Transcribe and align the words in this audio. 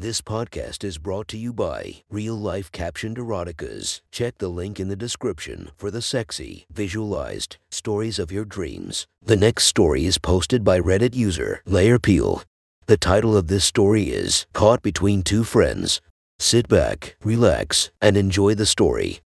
This 0.00 0.22
podcast 0.22 0.82
is 0.82 0.96
brought 0.96 1.28
to 1.28 1.36
you 1.36 1.52
by 1.52 1.96
Real 2.08 2.34
Life 2.34 2.72
Captioned 2.72 3.18
Eroticas. 3.18 4.00
Check 4.10 4.38
the 4.38 4.48
link 4.48 4.80
in 4.80 4.88
the 4.88 4.96
description 4.96 5.72
for 5.76 5.90
the 5.90 6.00
sexy, 6.00 6.64
visualized 6.72 7.58
stories 7.70 8.18
of 8.18 8.32
your 8.32 8.46
dreams. 8.46 9.06
The 9.22 9.36
next 9.36 9.64
story 9.64 10.06
is 10.06 10.16
posted 10.16 10.64
by 10.64 10.80
Reddit 10.80 11.14
user 11.14 11.60
Layer 11.66 11.98
Peel. 11.98 12.44
The 12.86 12.96
title 12.96 13.36
of 13.36 13.48
this 13.48 13.66
story 13.66 14.04
is 14.04 14.46
Caught 14.54 14.80
Between 14.80 15.20
Two 15.22 15.44
Friends. 15.44 16.00
Sit 16.38 16.66
back, 16.66 17.16
relax, 17.22 17.90
and 18.00 18.16
enjoy 18.16 18.54
the 18.54 18.64
story. 18.64 19.20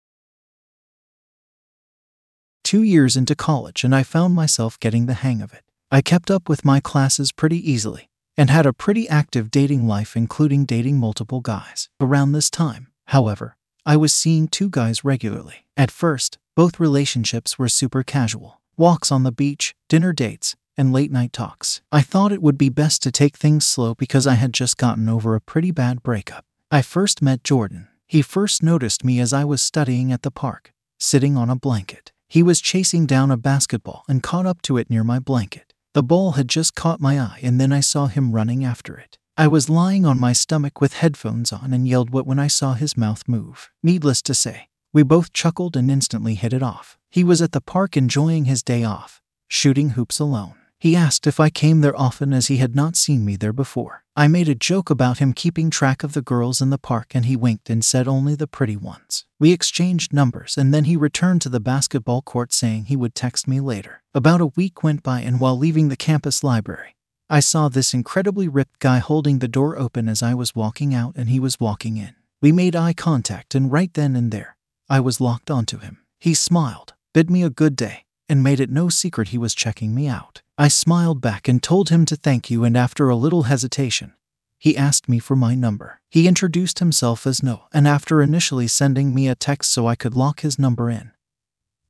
Two 2.62 2.84
years 2.84 3.16
into 3.16 3.34
college, 3.34 3.82
and 3.82 3.92
I 3.92 4.04
found 4.04 4.36
myself 4.36 4.78
getting 4.78 5.06
the 5.06 5.14
hang 5.14 5.42
of 5.42 5.52
it. 5.52 5.64
I 5.90 6.00
kept 6.00 6.30
up 6.30 6.48
with 6.48 6.64
my 6.64 6.78
classes 6.78 7.32
pretty 7.32 7.58
easily 7.58 8.06
and 8.36 8.50
had 8.50 8.66
a 8.66 8.72
pretty 8.72 9.08
active 9.08 9.50
dating 9.50 9.86
life, 9.86 10.16
including 10.16 10.64
dating 10.64 10.98
multiple 10.98 11.40
guys. 11.40 11.88
Around 12.00 12.32
this 12.32 12.50
time, 12.50 12.88
however, 13.06 13.56
I 13.84 13.96
was 13.96 14.14
seeing 14.14 14.48
two 14.48 14.68
guys 14.68 15.04
regularly. 15.04 15.66
At 15.76 15.90
first, 15.90 16.38
both 16.54 16.80
relationships 16.80 17.58
were 17.58 17.68
super 17.68 18.02
casual 18.02 18.60
walks 18.80 19.12
on 19.12 19.24
the 19.24 19.30
beach, 19.32 19.74
dinner 19.90 20.10
dates, 20.12 20.56
and 20.74 20.90
late 20.90 21.12
night 21.12 21.34
talks. 21.34 21.82
I 21.92 22.00
thought 22.00 22.32
it 22.32 22.40
would 22.40 22.56
be 22.56 22.70
best 22.70 23.02
to 23.02 23.12
take 23.12 23.36
things 23.36 23.66
slow 23.66 23.94
because 23.94 24.26
I 24.26 24.34
had 24.34 24.54
just 24.54 24.78
gotten 24.78 25.06
over 25.06 25.34
a 25.34 25.40
pretty 25.40 25.70
bad 25.70 26.02
breakup. 26.02 26.46
I 26.70 26.80
first 26.80 27.20
met 27.20 27.44
Jordan. 27.44 27.88
He 28.06 28.22
first 28.22 28.62
noticed 28.62 29.04
me 29.04 29.20
as 29.20 29.34
I 29.34 29.44
was 29.44 29.60
studying 29.60 30.10
at 30.10 30.22
the 30.22 30.30
park, 30.30 30.72
sitting 30.98 31.36
on 31.36 31.50
a 31.50 31.56
blanket. 31.56 32.12
He 32.26 32.42
was 32.42 32.62
chasing 32.62 33.04
down 33.04 33.30
a 33.30 33.36
basketball 33.36 34.04
and 34.08 34.22
caught 34.22 34.46
up 34.46 34.62
to 34.62 34.78
it 34.78 34.88
near 34.88 35.04
my 35.04 35.18
blanket. 35.18 35.69
The 35.92 36.04
ball 36.04 36.32
had 36.32 36.48
just 36.48 36.76
caught 36.76 37.00
my 37.00 37.18
eye, 37.18 37.40
and 37.42 37.60
then 37.60 37.72
I 37.72 37.80
saw 37.80 38.06
him 38.06 38.30
running 38.30 38.64
after 38.64 38.96
it. 38.96 39.18
I 39.36 39.48
was 39.48 39.68
lying 39.68 40.06
on 40.06 40.20
my 40.20 40.32
stomach 40.32 40.80
with 40.80 40.92
headphones 40.92 41.52
on 41.52 41.72
and 41.72 41.88
yelled 41.88 42.10
what 42.10 42.26
when 42.26 42.38
I 42.38 42.46
saw 42.46 42.74
his 42.74 42.96
mouth 42.96 43.24
move. 43.26 43.70
Needless 43.82 44.22
to 44.22 44.34
say, 44.34 44.68
we 44.92 45.02
both 45.02 45.32
chuckled 45.32 45.76
and 45.76 45.90
instantly 45.90 46.36
hit 46.36 46.52
it 46.52 46.62
off. 46.62 46.96
He 47.10 47.24
was 47.24 47.42
at 47.42 47.50
the 47.50 47.60
park 47.60 47.96
enjoying 47.96 48.44
his 48.44 48.62
day 48.62 48.84
off, 48.84 49.20
shooting 49.48 49.90
hoops 49.90 50.20
alone. 50.20 50.59
He 50.80 50.96
asked 50.96 51.26
if 51.26 51.38
I 51.38 51.50
came 51.50 51.82
there 51.82 51.94
often 51.94 52.32
as 52.32 52.46
he 52.46 52.56
had 52.56 52.74
not 52.74 52.96
seen 52.96 53.22
me 53.22 53.36
there 53.36 53.52
before. 53.52 54.02
I 54.16 54.28
made 54.28 54.48
a 54.48 54.54
joke 54.54 54.88
about 54.88 55.18
him 55.18 55.34
keeping 55.34 55.68
track 55.68 56.02
of 56.02 56.14
the 56.14 56.22
girls 56.22 56.62
in 56.62 56.70
the 56.70 56.78
park 56.78 57.08
and 57.14 57.26
he 57.26 57.36
winked 57.36 57.68
and 57.68 57.84
said 57.84 58.08
only 58.08 58.34
the 58.34 58.46
pretty 58.46 58.78
ones. 58.78 59.26
We 59.38 59.52
exchanged 59.52 60.14
numbers 60.14 60.56
and 60.56 60.72
then 60.72 60.84
he 60.84 60.96
returned 60.96 61.42
to 61.42 61.50
the 61.50 61.60
basketball 61.60 62.22
court 62.22 62.54
saying 62.54 62.86
he 62.86 62.96
would 62.96 63.14
text 63.14 63.46
me 63.46 63.60
later. 63.60 64.02
About 64.14 64.40
a 64.40 64.46
week 64.46 64.82
went 64.82 65.02
by 65.02 65.20
and 65.20 65.38
while 65.38 65.58
leaving 65.58 65.90
the 65.90 65.98
campus 65.98 66.42
library, 66.42 66.96
I 67.28 67.40
saw 67.40 67.68
this 67.68 67.92
incredibly 67.92 68.48
ripped 68.48 68.78
guy 68.78 69.00
holding 69.00 69.40
the 69.40 69.48
door 69.48 69.78
open 69.78 70.08
as 70.08 70.22
I 70.22 70.32
was 70.32 70.56
walking 70.56 70.94
out 70.94 71.14
and 71.14 71.28
he 71.28 71.38
was 71.38 71.60
walking 71.60 71.98
in. 71.98 72.14
We 72.40 72.52
made 72.52 72.74
eye 72.74 72.94
contact 72.94 73.54
and 73.54 73.70
right 73.70 73.92
then 73.92 74.16
and 74.16 74.32
there, 74.32 74.56
I 74.88 75.00
was 75.00 75.20
locked 75.20 75.50
onto 75.50 75.76
him. 75.76 75.98
He 76.18 76.32
smiled, 76.32 76.94
bid 77.12 77.28
me 77.28 77.42
a 77.42 77.50
good 77.50 77.76
day, 77.76 78.06
and 78.30 78.42
made 78.42 78.60
it 78.60 78.70
no 78.70 78.88
secret 78.88 79.28
he 79.28 79.38
was 79.38 79.54
checking 79.54 79.94
me 79.94 80.08
out. 80.08 80.40
I 80.60 80.68
smiled 80.68 81.22
back 81.22 81.48
and 81.48 81.62
told 81.62 81.88
him 81.88 82.04
to 82.04 82.16
thank 82.16 82.50
you, 82.50 82.64
and 82.64 82.76
after 82.76 83.08
a 83.08 83.16
little 83.16 83.44
hesitation, 83.44 84.12
he 84.58 84.76
asked 84.76 85.08
me 85.08 85.18
for 85.18 85.34
my 85.34 85.54
number. 85.54 86.02
He 86.10 86.28
introduced 86.28 86.80
himself 86.80 87.26
as 87.26 87.42
Noah, 87.42 87.66
and 87.72 87.88
after 87.88 88.20
initially 88.20 88.68
sending 88.68 89.14
me 89.14 89.26
a 89.26 89.34
text 89.34 89.72
so 89.72 89.86
I 89.86 89.94
could 89.94 90.14
lock 90.14 90.40
his 90.40 90.58
number 90.58 90.90
in, 90.90 91.12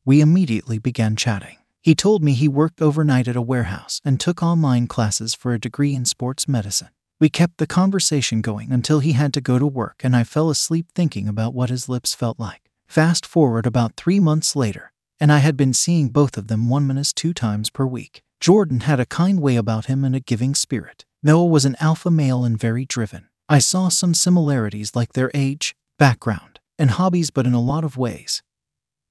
we 0.04 0.20
immediately 0.20 0.78
began 0.78 1.16
chatting. 1.16 1.56
He 1.82 1.96
told 1.96 2.22
me 2.22 2.32
he 2.32 2.46
worked 2.46 2.80
overnight 2.80 3.26
at 3.26 3.34
a 3.34 3.42
warehouse 3.42 4.00
and 4.04 4.20
took 4.20 4.40
online 4.40 4.86
classes 4.86 5.34
for 5.34 5.52
a 5.52 5.58
degree 5.58 5.96
in 5.96 6.04
sports 6.04 6.46
medicine. 6.46 6.90
We 7.18 7.28
kept 7.28 7.58
the 7.58 7.66
conversation 7.66 8.40
going 8.40 8.70
until 8.70 9.00
he 9.00 9.14
had 9.14 9.34
to 9.34 9.40
go 9.40 9.58
to 9.58 9.66
work, 9.66 10.02
and 10.04 10.14
I 10.14 10.22
fell 10.22 10.48
asleep 10.48 10.86
thinking 10.94 11.26
about 11.26 11.54
what 11.54 11.70
his 11.70 11.88
lips 11.88 12.14
felt 12.14 12.38
like. 12.38 12.70
Fast 12.86 13.26
forward 13.26 13.66
about 13.66 13.96
three 13.96 14.20
months 14.20 14.54
later, 14.54 14.92
and 15.18 15.32
I 15.32 15.38
had 15.38 15.56
been 15.56 15.72
seeing 15.72 16.10
both 16.10 16.38
of 16.38 16.46
them 16.46 16.68
one 16.68 16.86
minus 16.86 17.12
two 17.12 17.34
times 17.34 17.68
per 17.68 17.84
week. 17.84 18.22
Jordan 18.40 18.80
had 18.80 18.98
a 18.98 19.04
kind 19.04 19.38
way 19.38 19.56
about 19.56 19.84
him 19.84 20.02
and 20.02 20.16
a 20.16 20.20
giving 20.20 20.54
spirit. 20.54 21.04
Noah 21.22 21.44
was 21.44 21.66
an 21.66 21.76
alpha 21.78 22.10
male 22.10 22.42
and 22.42 22.58
very 22.58 22.86
driven. 22.86 23.28
I 23.50 23.58
saw 23.58 23.88
some 23.90 24.14
similarities 24.14 24.96
like 24.96 25.12
their 25.12 25.30
age, 25.34 25.74
background, 25.98 26.58
and 26.78 26.92
hobbies, 26.92 27.30
but 27.30 27.46
in 27.46 27.52
a 27.52 27.60
lot 27.60 27.84
of 27.84 27.98
ways, 27.98 28.42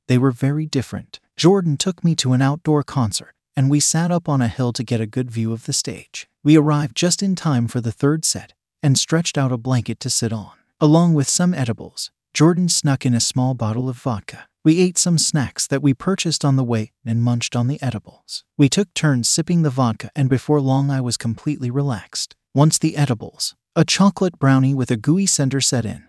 they 0.08 0.18
were 0.18 0.32
very 0.32 0.66
different. 0.66 1.20
Jordan 1.38 1.78
took 1.78 2.04
me 2.04 2.16
to 2.16 2.34
an 2.34 2.42
outdoor 2.42 2.82
concert, 2.82 3.36
and 3.56 3.70
we 3.70 3.80
sat 3.80 4.10
up 4.10 4.28
on 4.28 4.42
a 4.42 4.48
hill 4.48 4.74
to 4.74 4.84
get 4.84 5.00
a 5.00 5.06
good 5.06 5.30
view 5.30 5.54
of 5.54 5.68
the 5.68 5.74
stage. 5.74 6.28
We 6.44 6.58
arrived 6.58 6.98
just 6.98 7.22
in 7.22 7.36
time 7.36 7.68
for 7.68 7.82
the 7.82 7.92
third 7.92 8.26
set 8.26 8.54
and 8.82 8.98
stretched 8.98 9.38
out 9.38 9.52
a 9.52 9.58
blanket 9.58 10.00
to 10.00 10.10
sit 10.10 10.34
on. 10.34 10.54
Along 10.80 11.14
with 11.14 11.30
some 11.30 11.54
edibles, 11.54 12.10
Jordan 12.34 12.68
snuck 12.68 13.06
in 13.06 13.14
a 13.14 13.20
small 13.20 13.54
bottle 13.54 13.90
of 13.90 13.98
vodka. 13.98 14.49
We 14.64 14.82
ate 14.82 14.98
some 14.98 15.18
snacks 15.18 15.68
that 15.68 15.82
we 15.82 15.94
purchased 15.94 16.44
on 16.44 16.58
the 16.58 16.66
way 16.66 16.92
and 17.06 17.24
munched 17.24 17.56
on 17.56 17.68
the 17.68 17.82
edibles. 17.82 18.44
We 18.58 18.68
took 18.68 18.94
turns 18.94 19.30
sipping 19.30 19.62
the 19.62 19.70
vodka, 19.70 20.10
and 20.16 20.30
before 20.30 20.60
long, 20.60 20.92
I 20.92 21.00
was 21.00 21.16
completely 21.16 21.72
relaxed. 21.72 22.36
Once 22.54 22.78
the 22.78 22.98
edibles, 22.98 23.56
a 23.76 23.86
chocolate 23.86 24.38
brownie 24.38 24.74
with 24.74 24.92
a 24.92 24.98
gooey 24.98 25.26
center 25.26 25.62
set 25.62 25.86
in, 25.86 26.04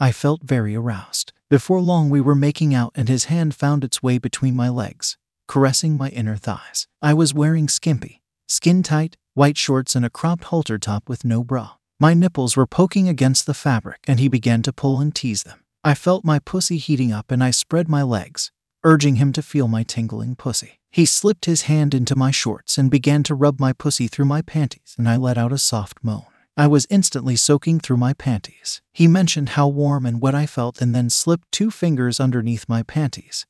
I 0.00 0.12
felt 0.12 0.42
very 0.44 0.74
aroused. 0.74 1.32
Before 1.50 1.80
long, 1.80 2.08
we 2.08 2.20
were 2.22 2.34
making 2.34 2.74
out, 2.74 2.92
and 2.94 3.08
his 3.08 3.24
hand 3.24 3.54
found 3.54 3.84
its 3.84 4.02
way 4.02 4.16
between 4.16 4.56
my 4.56 4.70
legs, 4.70 5.18
caressing 5.46 5.96
my 5.96 6.08
inner 6.08 6.36
thighs. 6.36 6.86
I 7.02 7.12
was 7.12 7.34
wearing 7.34 7.68
skimpy, 7.68 8.22
skin 8.46 8.82
tight, 8.82 9.16
white 9.34 9.58
shorts 9.58 9.94
and 9.94 10.06
a 10.06 10.10
cropped 10.10 10.44
halter 10.44 10.78
top 10.78 11.08
with 11.08 11.24
no 11.24 11.44
bra. 11.44 11.72
My 12.00 12.14
nipples 12.14 12.56
were 12.56 12.66
poking 12.66 13.08
against 13.08 13.44
the 13.44 13.54
fabric, 13.54 14.04
and 14.06 14.20
he 14.20 14.28
began 14.28 14.62
to 14.62 14.72
pull 14.72 15.00
and 15.00 15.14
tease 15.14 15.42
them. 15.42 15.64
I 15.84 15.94
felt 15.94 16.24
my 16.24 16.38
pussy 16.40 16.76
heating 16.76 17.12
up 17.12 17.30
and 17.30 17.42
I 17.42 17.50
spread 17.50 17.88
my 17.88 18.02
legs, 18.02 18.50
urging 18.82 19.16
him 19.16 19.32
to 19.32 19.42
feel 19.42 19.68
my 19.68 19.84
tingling 19.84 20.34
pussy. 20.34 20.80
He 20.90 21.06
slipped 21.06 21.44
his 21.44 21.62
hand 21.62 21.94
into 21.94 22.16
my 22.16 22.30
shorts 22.30 22.78
and 22.78 22.90
began 22.90 23.22
to 23.24 23.34
rub 23.34 23.60
my 23.60 23.72
pussy 23.72 24.08
through 24.08 24.24
my 24.24 24.42
panties, 24.42 24.94
and 24.98 25.08
I 25.08 25.16
let 25.16 25.38
out 25.38 25.52
a 25.52 25.58
soft 25.58 25.98
moan. 26.02 26.26
I 26.56 26.66
was 26.66 26.88
instantly 26.90 27.36
soaking 27.36 27.78
through 27.78 27.98
my 27.98 28.14
panties. 28.14 28.82
He 28.92 29.06
mentioned 29.06 29.50
how 29.50 29.68
warm 29.68 30.04
and 30.04 30.20
wet 30.20 30.34
I 30.34 30.46
felt 30.46 30.82
and 30.82 30.94
then 30.94 31.10
slipped 31.10 31.52
two 31.52 31.70
fingers 31.70 32.18
underneath 32.18 32.68
my 32.68 32.82
panties. 32.82 33.46